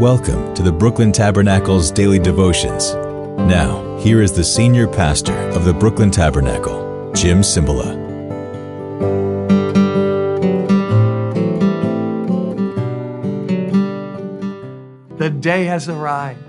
Welcome 0.00 0.52
to 0.52 0.62
the 0.62 0.72
Brooklyn 0.72 1.10
Tabernacle's 1.10 1.90
daily 1.90 2.18
devotions. 2.18 2.92
Now, 3.48 3.96
here 3.96 4.20
is 4.20 4.30
the 4.30 4.44
senior 4.44 4.86
pastor 4.86 5.32
of 5.32 5.64
the 5.64 5.72
Brooklyn 5.72 6.10
Tabernacle, 6.10 7.10
Jim 7.14 7.40
Cymbala. 7.40 7.96
The 15.16 15.30
day 15.30 15.64
has 15.64 15.88
arrived. 15.88 16.44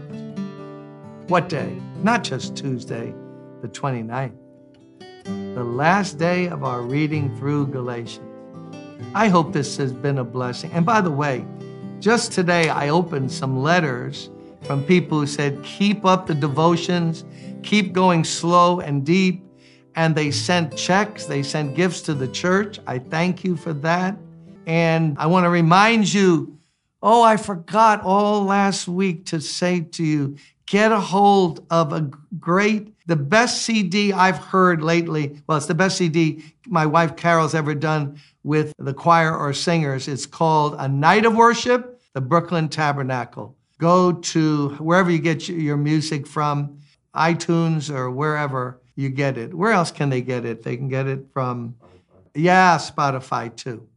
What 1.29 1.47
day? 1.47 1.73
Not 2.03 2.25
just 2.25 2.57
Tuesday, 2.57 3.15
the 3.61 3.69
29th. 3.69 4.35
The 5.55 5.63
last 5.63 6.17
day 6.17 6.49
of 6.49 6.65
our 6.65 6.81
reading 6.81 7.33
through 7.37 7.67
Galatians. 7.67 8.25
I 9.15 9.29
hope 9.29 9.53
this 9.53 9.77
has 9.77 9.93
been 9.93 10.17
a 10.17 10.25
blessing. 10.25 10.69
And 10.73 10.85
by 10.85 10.99
the 10.99 11.11
way, 11.11 11.45
just 11.99 12.31
today 12.31 12.69
I 12.69 12.89
opened 12.89 13.31
some 13.31 13.61
letters 13.61 14.29
from 14.63 14.83
people 14.83 15.19
who 15.19 15.27
said, 15.27 15.63
keep 15.63 16.05
up 16.05 16.27
the 16.27 16.35
devotions, 16.35 17.25
keep 17.63 17.93
going 17.93 18.23
slow 18.23 18.79
and 18.79 19.05
deep. 19.05 19.43
And 19.95 20.15
they 20.15 20.29
sent 20.29 20.75
checks, 20.75 21.25
they 21.25 21.41
sent 21.41 21.75
gifts 21.75 22.01
to 22.03 22.13
the 22.13 22.27
church. 22.27 22.79
I 22.85 22.99
thank 22.99 23.43
you 23.43 23.55
for 23.55 23.73
that. 23.73 24.15
And 24.67 25.17
I 25.17 25.25
want 25.25 25.45
to 25.45 25.49
remind 25.49 26.13
you 26.13 26.57
oh, 27.01 27.23
I 27.23 27.37
forgot 27.37 28.01
all 28.03 28.43
last 28.43 28.87
week 28.87 29.25
to 29.27 29.39
say 29.39 29.81
to 29.81 30.03
you, 30.03 30.37
get 30.67 30.91
a 30.91 30.99
hold 30.99 31.65
of 31.71 31.93
a 31.93 32.11
great, 32.39 32.93
the 33.07 33.15
best 33.15 33.63
CD 33.63 34.13
I've 34.13 34.37
heard 34.37 34.83
lately. 34.83 35.41
Well, 35.47 35.57
it's 35.57 35.65
the 35.65 35.73
best 35.73 35.97
CD 35.97 36.43
my 36.67 36.85
wife 36.85 37.15
Carol's 37.15 37.55
ever 37.55 37.73
done 37.73 38.19
with 38.43 38.73
the 38.77 38.93
choir 38.93 39.35
or 39.35 39.53
singers. 39.53 40.07
It's 40.07 40.25
called 40.25 40.75
A 40.77 40.87
Night 40.87 41.25
of 41.25 41.35
Worship, 41.35 42.01
the 42.13 42.21
Brooklyn 42.21 42.67
Tabernacle. 42.69 43.55
Go 43.79 44.11
to 44.11 44.69
wherever 44.79 45.09
you 45.09 45.19
get 45.19 45.47
your 45.47 45.77
music 45.77 46.27
from, 46.27 46.79
iTunes 47.15 47.89
or 47.89 48.11
wherever 48.11 48.81
you 48.95 49.09
get 49.09 49.37
it. 49.37 49.53
Where 49.53 49.71
else 49.71 49.91
can 49.91 50.09
they 50.09 50.21
get 50.21 50.45
it? 50.45 50.63
They 50.63 50.75
can 50.75 50.89
get 50.89 51.07
it 51.07 51.27
from, 51.31 51.75
yeah, 52.35 52.77
Spotify 52.77 53.55
too. 53.55 53.87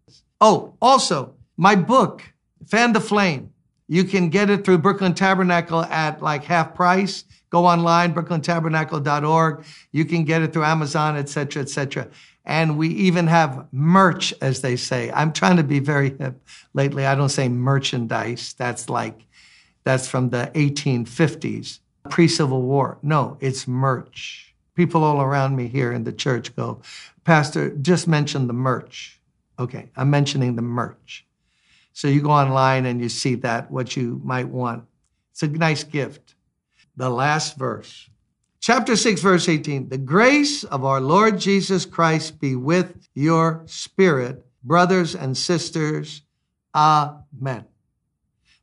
Oh, 0.40 0.74
also, 0.80 1.34
my 1.56 1.74
book, 1.74 2.22
Fan 2.66 2.92
the 2.92 3.00
Flame. 3.00 3.52
You 3.90 4.04
can 4.04 4.28
get 4.28 4.50
it 4.50 4.64
through 4.64 4.78
Brooklyn 4.78 5.14
Tabernacle 5.14 5.82
at 5.82 6.22
like 6.22 6.44
half 6.44 6.76
price. 6.76 7.24
Go 7.50 7.66
online, 7.66 8.14
brooklyntabernacle.org. 8.14 9.64
You 9.90 10.04
can 10.04 10.22
get 10.22 10.42
it 10.42 10.52
through 10.52 10.62
Amazon, 10.62 11.16
etc., 11.16 11.62
etc. 11.62 12.06
And 12.44 12.78
we 12.78 12.86
even 12.90 13.26
have 13.26 13.66
merch, 13.72 14.32
as 14.40 14.60
they 14.60 14.76
say. 14.76 15.10
I'm 15.10 15.32
trying 15.32 15.56
to 15.56 15.64
be 15.64 15.80
very 15.80 16.16
hip 16.16 16.40
lately. 16.72 17.04
I 17.04 17.16
don't 17.16 17.30
say 17.30 17.48
merchandise. 17.48 18.54
That's 18.56 18.88
like, 18.88 19.26
that's 19.82 20.06
from 20.06 20.30
the 20.30 20.52
1850s, 20.54 21.80
pre 22.08 22.28
Civil 22.28 22.62
War. 22.62 22.96
No, 23.02 23.38
it's 23.40 23.66
merch. 23.66 24.54
People 24.76 25.02
all 25.02 25.20
around 25.20 25.56
me 25.56 25.66
here 25.66 25.90
in 25.90 26.04
the 26.04 26.12
church 26.12 26.54
go, 26.54 26.80
Pastor, 27.24 27.70
just 27.70 28.06
mention 28.06 28.46
the 28.46 28.52
merch. 28.52 29.18
Okay, 29.58 29.90
I'm 29.96 30.10
mentioning 30.10 30.54
the 30.54 30.62
merch. 30.62 31.26
So 31.92 32.08
you 32.08 32.22
go 32.22 32.30
online 32.30 32.86
and 32.86 33.00
you 33.00 33.08
see 33.08 33.34
that, 33.36 33.70
what 33.70 33.96
you 33.96 34.20
might 34.24 34.48
want. 34.48 34.84
It's 35.32 35.42
a 35.42 35.48
nice 35.48 35.84
gift. 35.84 36.34
The 36.96 37.10
last 37.10 37.56
verse. 37.56 38.08
Chapter 38.60 38.94
6, 38.94 39.22
verse 39.22 39.48
18. 39.48 39.88
The 39.88 39.98
grace 39.98 40.64
of 40.64 40.84
our 40.84 41.00
Lord 41.00 41.38
Jesus 41.38 41.86
Christ 41.86 42.40
be 42.40 42.54
with 42.54 43.08
your 43.14 43.62
spirit, 43.66 44.44
brothers 44.62 45.14
and 45.14 45.36
sisters. 45.36 46.22
Amen. 46.74 47.64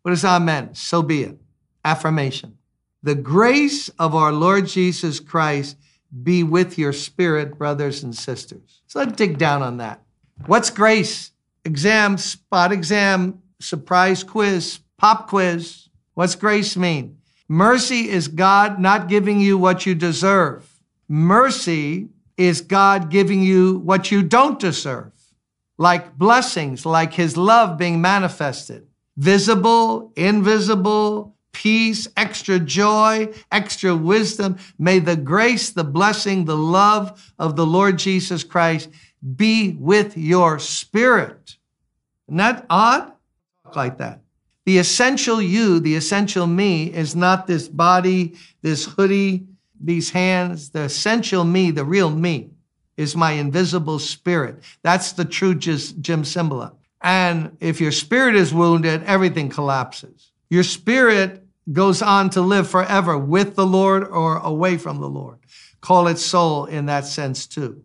What 0.03 0.13
is 0.13 0.23
amen? 0.23 0.75
So 0.75 1.01
be 1.01 1.23
it. 1.23 1.39
Affirmation. 1.83 2.57
The 3.03 3.15
grace 3.15 3.89
of 3.99 4.15
our 4.15 4.31
Lord 4.31 4.67
Jesus 4.67 5.19
Christ 5.19 5.77
be 6.23 6.43
with 6.43 6.77
your 6.77 6.93
spirit, 6.93 7.57
brothers 7.57 8.03
and 8.03 8.15
sisters. 8.15 8.81
So 8.87 8.99
let's 8.99 9.13
dig 9.13 9.37
down 9.37 9.61
on 9.63 9.77
that. 9.77 10.01
What's 10.45 10.69
grace? 10.69 11.31
Exam, 11.67 12.17
spot 12.17 12.71
exam, 12.71 13.41
surprise 13.59 14.23
quiz, 14.23 14.79
pop 14.97 15.27
quiz. 15.27 15.89
What's 16.15 16.33
grace 16.33 16.75
mean? 16.75 17.17
Mercy 17.47 18.09
is 18.09 18.27
God 18.29 18.79
not 18.79 19.09
giving 19.09 19.39
you 19.39 19.57
what 19.57 19.85
you 19.85 19.93
deserve. 19.93 20.67
Mercy 21.07 22.07
is 22.37 22.61
God 22.61 23.09
giving 23.09 23.43
you 23.43 23.79
what 23.79 24.11
you 24.11 24.23
don't 24.23 24.59
deserve, 24.59 25.11
like 25.77 26.17
blessings, 26.17 26.85
like 26.85 27.13
his 27.13 27.35
love 27.37 27.77
being 27.77 28.01
manifested, 28.01 28.87
visible, 29.17 30.11
invisible, 30.15 31.35
peace, 31.51 32.07
extra 32.15 32.59
joy, 32.59 33.33
extra 33.51 33.95
wisdom. 33.95 34.57
May 34.79 34.99
the 34.99 35.15
grace, 35.17 35.71
the 35.71 35.83
blessing, 35.83 36.45
the 36.45 36.57
love 36.57 37.33
of 37.37 37.55
the 37.55 37.65
Lord 37.65 37.97
Jesus 37.97 38.43
Christ 38.43 38.89
be 39.35 39.75
with 39.79 40.17
your 40.17 40.59
spirit. 40.59 41.56
Isn't 42.27 42.37
that 42.37 42.65
odd? 42.69 43.11
Like 43.75 43.97
that. 43.97 44.21
The 44.65 44.79
essential 44.79 45.41
you, 45.41 45.79
the 45.79 45.95
essential 45.95 46.45
me, 46.45 46.93
is 46.93 47.15
not 47.15 47.47
this 47.47 47.67
body, 47.67 48.35
this 48.61 48.85
hoodie, 48.85 49.47
these 49.79 50.09
hands. 50.09 50.71
The 50.71 50.81
essential 50.81 51.43
me, 51.43 51.71
the 51.71 51.85
real 51.85 52.09
me, 52.09 52.49
is 52.97 53.15
my 53.15 53.31
invisible 53.31 53.99
spirit. 53.99 54.63
That's 54.83 55.13
the 55.13 55.25
true 55.25 55.55
Jim 55.55 56.23
Cymbala. 56.23 56.73
And 57.01 57.55
if 57.59 57.79
your 57.79 57.91
spirit 57.91 58.35
is 58.35 58.53
wounded, 58.53 59.03
everything 59.03 59.49
collapses. 59.49 60.31
Your 60.49 60.63
spirit 60.63 61.45
goes 61.71 62.01
on 62.01 62.29
to 62.31 62.41
live 62.41 62.69
forever 62.69 63.17
with 63.17 63.55
the 63.55 63.65
Lord 63.65 64.05
or 64.05 64.37
away 64.37 64.77
from 64.77 64.99
the 64.99 65.09
Lord. 65.09 65.37
Call 65.79 66.07
it 66.07 66.17
soul 66.17 66.65
in 66.65 66.87
that 66.87 67.05
sense 67.05 67.45
too. 67.45 67.83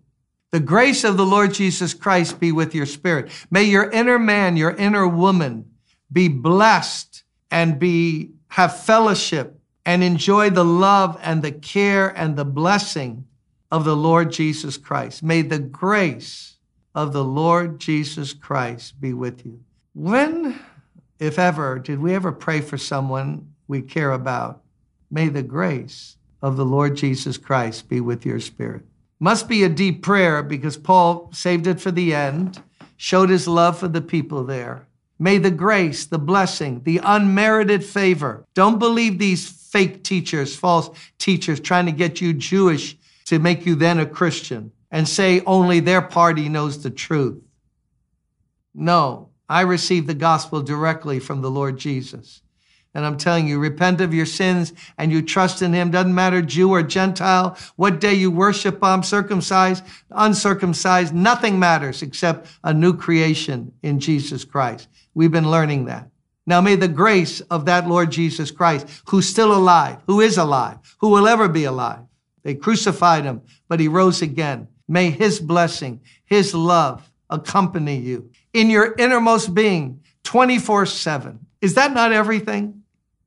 The 0.53 0.61
grace 0.61 1.03
of 1.03 1.17
the 1.17 1.25
Lord 1.25 1.55
Jesus 1.55 1.95
Christ 1.95 2.39
be 2.39 2.53
with 2.53 2.75
your 2.75 2.85
spirit. 2.85 3.31
May 3.51 3.65
your 3.65 3.91
inner 3.91 4.19
man, 4.19 4.59
your 4.59 4.73
inner 4.73 5.09
woman 5.09 5.71
be 6.13 6.29
blessed 6.29 7.25
and 7.51 7.79
be, 7.79 8.33
have 8.49 8.79
fellowship 8.79 9.59
and 9.87 10.05
enjoy 10.05 10.51
the 10.51 10.65
love 10.65 11.19
and 11.23 11.43
the 11.43 11.53
care 11.53 12.09
and 12.09 12.37
the 12.37 12.45
blessing 12.45 13.27
of 13.71 13.87
the 13.87 13.97
Lord 13.97 14.31
Jesus 14.31 14.77
Christ. 14.77 15.23
May 15.23 15.41
the 15.41 15.59
grace 15.59 16.59
of 16.95 17.15
the 17.15 17.25
Lord 17.25 17.81
Jesus 17.81 18.35
Christ 18.35 19.01
be 19.01 19.15
with 19.15 19.47
you. 19.47 19.59
When, 19.95 20.61
if 21.19 21.39
ever, 21.39 21.79
did 21.79 21.99
we 21.99 22.15
ever 22.15 22.31
pray 22.31 22.61
for 22.61 22.77
someone 22.77 23.55
we 23.69 23.81
care 23.81 24.12
about? 24.12 24.61
May 25.11 25.29
the 25.29 25.43
grace 25.43 26.19
of 26.43 26.59
the 26.59 26.67
Lord 26.67 26.97
Jesus 26.97 27.39
Christ 27.39 27.89
be 27.89 28.03
with 28.03 28.27
your 28.27 28.41
spirit. 28.41 28.85
Must 29.22 29.47
be 29.47 29.62
a 29.62 29.69
deep 29.69 30.03
prayer 30.03 30.43
because 30.43 30.77
Paul 30.77 31.31
saved 31.33 31.69
it 31.69 31.81
for 31.81 31.93
the 31.93 32.12
end, 32.12 32.60
showed 32.97 33.31
his 33.31 33.47
love 33.47 33.78
for 33.78 33.87
the 33.87 34.00
people 34.00 34.43
there. 34.43 34.88
May 35.16 35.38
the 35.38 35.53
grace, 35.53 36.05
the 36.05 36.19
blessing, 36.19 36.83
the 36.83 37.00
unmerited 37.05 37.84
favor. 37.84 38.44
Don't 38.55 38.81
believe 38.81 39.21
these 39.21 39.49
fake 39.49 40.03
teachers, 40.03 40.56
false 40.56 40.91
teachers 41.21 41.61
trying 41.61 41.87
to 41.87 41.93
get 41.93 42.21
you 42.21 42.32
Jewish 42.32 42.97
to 43.27 43.38
make 43.38 43.65
you 43.65 43.77
then 43.77 44.00
a 44.00 44.06
Christian 44.06 44.72
and 44.91 45.09
say 45.09 45.41
only 45.47 45.78
their 45.78 46.03
party 46.03 46.49
knows 46.49 46.82
the 46.82 46.91
truth. 46.91 47.41
No, 48.75 49.28
I 49.49 49.61
received 49.61 50.09
the 50.09 50.15
gospel 50.15 50.62
directly 50.62 51.21
from 51.21 51.43
the 51.43 51.50
Lord 51.50 51.78
Jesus. 51.78 52.43
And 52.95 53.07
I'm 53.07 53.17
telling 53.17 53.49
you, 53.49 53.59
repent 53.59 54.03
of 54.03 54.13
your 54.13 54.27
sins 54.27 54.73
and 54.99 55.11
you 55.11 55.23
trust 55.23 55.63
in 55.63 55.73
him. 55.73 55.91
Doesn't 55.91 56.15
matter 56.15 56.43
Jew 56.43 56.71
or 56.71 56.83
Gentile, 56.83 57.57
what 57.77 58.01
day 58.01 58.13
you 58.13 58.31
worship 58.31 58.83
him, 58.83 59.03
circumcised, 59.03 59.83
uncircumcised, 60.11 61.15
nothing 61.15 61.59
matters 61.59 62.03
except 62.03 62.49
a 62.62 62.75
new 62.75 62.94
creation 62.94 63.73
in 63.83 63.99
Jesus 63.99 64.44
Christ. 64.44 64.89
We've 65.15 65.33
been 65.33 65.50
learning 65.50 65.87
that. 65.87 66.09
Now 66.47 66.61
may 66.61 66.77
the 66.77 66.89
grace 66.89 67.41
of 67.43 67.65
that 67.67 67.89
Lord 67.89 68.11
Jesus 68.11 68.50
Christ, 68.50 68.87
who's 69.06 69.29
still 69.29 69.55
alive, 69.55 69.99
who 70.06 70.21
is 70.21 70.37
alive, 70.37 70.79
who 70.99 71.09
will 71.09 71.29
ever 71.29 71.49
be 71.49 71.65
alive. 71.65 72.00
They 72.43 72.55
crucified 72.55 73.25
him, 73.25 73.43
but 73.69 73.81
he 73.81 73.88
rose 73.88 74.21
again. 74.21 74.69
May 74.88 75.11
his 75.11 75.41
blessing, 75.41 76.00
his 76.25 76.55
love 76.55 77.11
accompany 77.31 77.97
you 77.97 78.31
in 78.53 78.69
your 78.69 78.95
innermost 78.99 79.55
being 79.55 80.00
24 80.25 80.87
7. 80.87 81.38
Is 81.61 81.75
that 81.75 81.95
not 81.95 82.12
everything? 82.12 82.81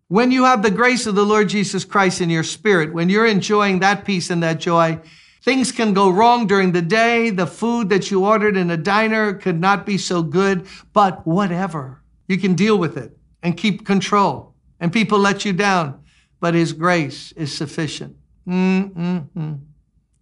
When 0.07 0.30
you 0.31 0.44
have 0.44 0.62
the 0.62 0.69
grace 0.69 1.07
of 1.07 1.16
the 1.16 1.25
Lord 1.25 1.50
Jesus 1.50 1.84
Christ 1.84 2.22
in 2.22 2.30
your 2.30 2.44
spirit, 2.44 2.94
when 2.94 3.10
you're 3.10 3.25
enjoying 3.25 3.80
that 3.80 4.06
peace 4.06 4.30
and 4.30 4.44
that 4.44 4.60
joy, 4.60 5.00
things 5.42 5.72
can 5.72 5.94
go 5.94 6.12
wrong 6.12 6.46
during 6.46 6.72
the 6.72 6.81
day. 6.81 7.31
The 7.31 7.48
food 7.48 7.90
that 7.90 8.12
you 8.12 8.24
ordered 8.24 8.56
in 8.56 8.69
a 8.69 8.78
diner 8.78 9.34
could 9.34 9.60
not 9.60 9.84
be 9.84 9.98
so 9.98 10.22
good, 10.22 10.68
but 10.94 11.25
whatever. 11.25 12.04
You 12.28 12.38
can 12.38 12.54
deal 12.54 12.78
with 12.78 12.98
it 12.98 13.18
and 13.42 13.57
keep 13.57 13.86
control. 13.86 14.54
And 14.80 14.94
people 14.94 15.18
let 15.18 15.44
you 15.44 15.54
down, 15.54 16.04
but 16.40 16.54
His 16.54 16.72
grace 16.72 17.31
is 17.31 17.56
sufficient. 17.56 18.16
Mm-mm-mm. 18.48 19.60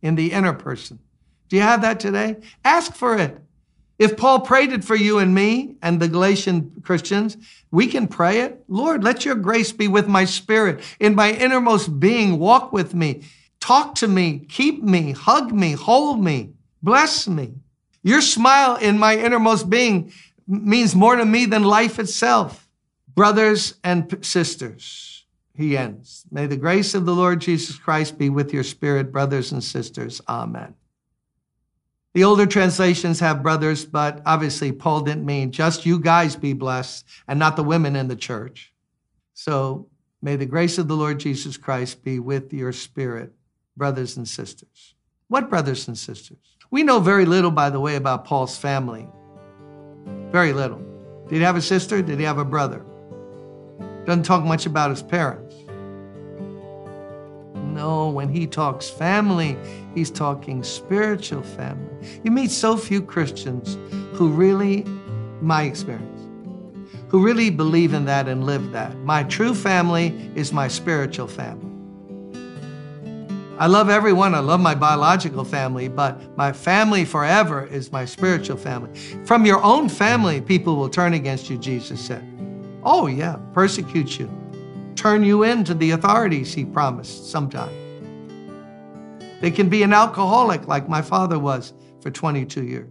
In 0.02 0.16
the 0.16 0.32
inner 0.32 0.54
person. 0.54 1.00
Do 1.50 1.58
you 1.58 1.62
have 1.62 1.82
that 1.82 2.00
today? 2.00 2.38
Ask 2.64 2.94
for 2.94 3.18
it. 3.18 3.38
If 4.00 4.18
Paul 4.18 4.42
prayed 4.42 4.74
it 4.74 4.84
for 4.84 4.96
you 4.96 5.20
and 5.20 5.34
me 5.36 5.76
and 5.82 6.00
the 6.00 6.08
Galatian 6.08 6.82
Christians, 6.84 7.38
we 7.72 7.88
can 7.88 8.08
pray 8.08 8.42
it. 8.42 8.64
Lord, 8.68 9.04
let 9.04 9.24
your 9.24 9.36
grace 9.36 9.72
be 9.72 9.88
with 9.88 10.08
my 10.08 10.26
spirit. 10.26 10.82
In 11.00 11.16
my 11.16 11.32
innermost 11.32 12.00
being, 12.00 12.40
walk 12.40 12.74
with 12.74 12.94
me. 12.94 13.24
Talk 13.60 13.96
to 13.96 14.08
me, 14.08 14.40
keep 14.50 14.84
me, 14.84 15.12
hug 15.12 15.54
me, 15.54 15.72
hold 15.72 16.22
me, 16.22 16.52
bless 16.82 17.28
me. 17.28 17.54
Your 18.02 18.20
smile 18.20 18.76
in 18.76 19.00
my 19.00 19.16
innermost 19.18 19.70
being 19.70 20.12
means 20.48 20.94
more 20.94 21.16
to 21.16 21.26
me 21.26 21.46
than 21.46 21.64
life 21.64 21.98
itself. 22.00 22.68
Brothers 23.16 23.76
and 23.84 24.18
sisters, 24.26 25.26
he 25.56 25.78
ends. 25.78 26.26
May 26.30 26.48
the 26.48 26.58
grace 26.58 26.94
of 26.94 27.06
the 27.06 27.16
Lord 27.16 27.40
Jesus 27.40 27.78
Christ 27.78 28.18
be 28.18 28.30
with 28.30 28.54
your 28.54 28.64
spirit, 28.64 29.12
brothers 29.12 29.52
and 29.52 29.64
sisters. 29.64 30.20
Amen. 30.28 30.76
The 32.14 32.24
older 32.24 32.46
translations 32.46 33.20
have 33.22 33.42
brothers, 33.42 33.86
but 33.86 34.22
obviously 34.26 34.72
Paul 34.72 35.02
didn't 35.02 35.26
mean 35.26 35.52
just 35.52 35.86
you 35.86 36.00
guys 36.00 36.36
be 36.36 36.54
blessed 36.54 37.06
and 37.28 37.40
not 37.40 37.56
the 37.56 37.64
women 37.64 37.96
in 37.96 38.08
the 38.08 38.16
church. 38.16 38.72
So 39.34 39.88
may 40.22 40.36
the 40.36 40.46
grace 40.46 40.78
of 40.78 40.88
the 40.88 40.96
Lord 40.96 41.20
Jesus 41.20 41.58
Christ 41.58 42.04
be 42.04 42.20
with 42.20 42.54
your 42.54 42.72
spirit 42.72 43.34
brothers 43.76 44.18
and 44.18 44.28
sisters. 44.28 44.94
What 45.28 45.50
brothers 45.50 45.88
and 45.88 45.98
sisters? 45.98 46.38
We 46.70 46.84
know 46.84 47.00
very 47.00 47.26
little, 47.26 47.52
by 47.52 47.72
the 47.72 47.80
way, 47.80 47.96
about 47.96 48.26
Paul's 48.26 48.58
family. 48.58 49.08
Very 50.32 50.54
little. 50.54 50.82
Did 51.28 51.38
he 51.38 51.42
have 51.42 51.56
a 51.56 51.62
sister? 51.62 52.02
Did 52.04 52.20
he 52.20 52.26
have 52.26 52.38
a 52.38 52.46
brother? 52.46 52.86
Doesn't 54.06 54.24
talk 54.24 54.44
much 54.44 54.68
about 54.68 54.92
his 54.92 55.02
parents. 55.02 55.53
No, 57.84 58.08
when 58.08 58.30
he 58.30 58.48
talks 58.48 58.90
family, 58.90 59.58
he's 59.94 60.10
talking 60.10 60.64
spiritual 60.64 61.44
family. 61.44 61.94
You 62.24 62.32
meet 62.32 62.50
so 62.50 62.78
few 62.78 63.02
Christians 63.02 63.78
who 64.14 64.30
really, 64.30 64.86
my 65.42 65.64
experience, 65.64 66.22
who 67.10 67.22
really 67.22 67.50
believe 67.50 67.94
in 67.94 68.06
that 68.06 68.30
and 68.30 68.46
live 68.46 68.72
that. 68.72 68.96
My 69.00 69.24
true 69.24 69.54
family 69.54 70.32
is 70.34 70.54
my 70.54 70.70
spiritual 70.70 71.28
family. 71.28 71.72
I 73.60 73.68
love 73.68 73.90
everyone. 73.90 74.34
I 74.34 74.40
love 74.40 74.62
my 74.62 74.76
biological 74.76 75.44
family, 75.44 75.90
but 75.90 76.38
my 76.38 76.54
family 76.54 77.04
forever 77.04 77.66
is 77.66 77.92
my 77.92 78.06
spiritual 78.06 78.56
family. 78.56 78.98
From 79.26 79.46
your 79.46 79.62
own 79.62 79.90
family, 79.90 80.40
people 80.40 80.78
will 80.78 80.88
turn 80.88 81.14
against 81.16 81.50
you, 81.50 81.58
Jesus 81.58 82.00
said. 82.00 82.24
Oh, 82.82 83.08
yeah, 83.08 83.36
persecute 83.52 84.20
you, 84.20 84.30
turn 84.96 85.24
you 85.24 85.44
in 85.44 85.64
to 85.66 85.74
the 85.74 85.92
authorities, 85.92 86.54
he 86.54 86.66
promised 86.66 87.30
sometime. 87.30 87.74
They 89.42 89.52
can 89.52 89.68
be 89.68 89.84
an 89.84 89.92
alcoholic 89.92 90.68
like 90.68 90.88
my 90.88 91.02
father 91.02 91.38
was 91.38 91.74
for 92.02 92.10
22 92.10 92.64
years. 92.64 92.90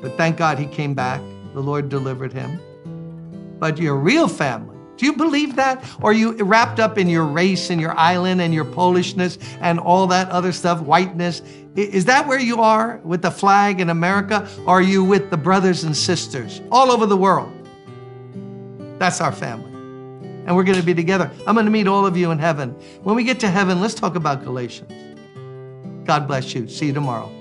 But 0.00 0.16
thank 0.16 0.36
God 0.36 0.58
he 0.58 0.66
came 0.66 0.94
back. 0.94 1.20
The 1.52 1.60
Lord 1.60 1.88
delivered 1.88 2.32
him. 2.32 2.60
But 3.58 3.78
your 3.78 3.96
real 3.96 4.28
family, 4.28 4.76
do 4.96 5.04
you 5.04 5.12
believe 5.12 5.56
that? 5.56 5.84
Or 6.00 6.10
are 6.10 6.14
you 6.14 6.32
wrapped 6.42 6.80
up 6.80 6.96
in 6.96 7.08
your 7.08 7.24
race 7.24 7.70
and 7.70 7.80
your 7.80 7.96
island 7.98 8.40
and 8.40 8.54
your 8.54 8.64
Polishness 8.64 9.38
and 9.60 9.78
all 9.78 10.06
that 10.06 10.28
other 10.30 10.52
stuff, 10.52 10.80
whiteness? 10.80 11.42
Is 11.74 12.06
that 12.06 12.26
where 12.26 12.40
you 12.40 12.62
are 12.62 13.00
with 13.04 13.20
the 13.20 13.30
flag 13.30 13.80
in 13.80 13.90
America? 13.90 14.48
Or 14.66 14.78
are 14.78 14.82
you 14.82 15.04
with 15.04 15.30
the 15.30 15.36
brothers 15.36 15.84
and 15.84 15.94
sisters 15.94 16.62
all 16.72 16.90
over 16.90 17.04
the 17.04 17.16
world? 17.16 17.52
That's 18.98 19.20
our 19.20 19.32
family. 19.32 19.75
And 20.46 20.54
we're 20.54 20.64
going 20.64 20.78
to 20.78 20.84
be 20.84 20.94
together. 20.94 21.30
I'm 21.46 21.54
going 21.54 21.66
to 21.66 21.72
meet 21.72 21.86
all 21.86 22.06
of 22.06 22.16
you 22.16 22.30
in 22.30 22.38
heaven. 22.38 22.70
When 23.02 23.16
we 23.16 23.24
get 23.24 23.40
to 23.40 23.48
heaven, 23.48 23.80
let's 23.80 23.94
talk 23.94 24.14
about 24.14 24.44
Galatians. 24.44 24.92
God 26.06 26.26
bless 26.26 26.54
you. 26.54 26.68
See 26.68 26.86
you 26.86 26.92
tomorrow. 26.92 27.32